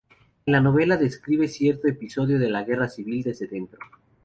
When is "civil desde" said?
2.89-3.45